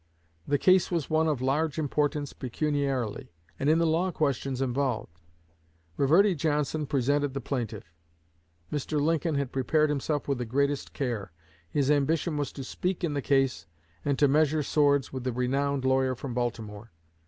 The 0.47 0.57
case 0.57 0.89
was 0.89 1.11
one 1.11 1.27
of 1.27 1.43
large 1.43 1.77
importance 1.77 2.33
pecuniarily, 2.33 3.31
and 3.59 3.69
in 3.69 3.77
the 3.77 3.85
law 3.85 4.09
questions 4.09 4.59
involved. 4.59 5.21
Reverdy 5.95 6.33
Johnson 6.33 6.81
represented 6.81 7.35
the 7.35 7.39
plaintiff. 7.39 7.93
Mr. 8.71 8.99
Lincoln 8.99 9.35
had 9.35 9.51
prepared 9.51 9.91
himself 9.91 10.27
with 10.27 10.39
the 10.39 10.43
greatest 10.45 10.93
care; 10.93 11.31
his 11.69 11.91
ambition 11.91 12.35
was 12.35 12.51
to 12.53 12.63
speak 12.63 13.03
in 13.03 13.13
the 13.13 13.21
case, 13.21 13.67
and 14.03 14.17
to 14.17 14.27
measure 14.27 14.63
swords 14.63 15.13
with 15.13 15.23
the 15.23 15.31
renowned 15.31 15.85
lawyer 15.85 16.15
from 16.15 16.33
Baltimore. 16.33 16.89